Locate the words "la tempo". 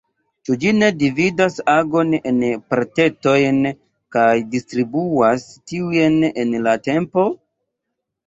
6.69-7.27